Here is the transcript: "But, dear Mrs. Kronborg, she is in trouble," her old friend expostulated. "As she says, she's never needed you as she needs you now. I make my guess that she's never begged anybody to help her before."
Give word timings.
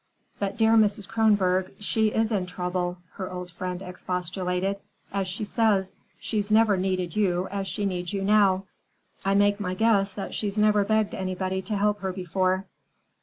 "But, 0.39 0.57
dear 0.57 0.71
Mrs. 0.71 1.07
Kronborg, 1.07 1.73
she 1.79 2.07
is 2.07 2.31
in 2.31 2.47
trouble," 2.47 2.97
her 3.17 3.31
old 3.31 3.51
friend 3.51 3.83
expostulated. 3.83 4.77
"As 5.13 5.27
she 5.27 5.43
says, 5.43 5.95
she's 6.19 6.51
never 6.51 6.75
needed 6.75 7.15
you 7.15 7.47
as 7.51 7.67
she 7.67 7.85
needs 7.85 8.11
you 8.11 8.23
now. 8.23 8.63
I 9.23 9.35
make 9.35 9.59
my 9.59 9.75
guess 9.75 10.15
that 10.15 10.33
she's 10.33 10.57
never 10.57 10.83
begged 10.83 11.13
anybody 11.13 11.61
to 11.61 11.77
help 11.77 11.99
her 11.99 12.11
before." 12.11 12.65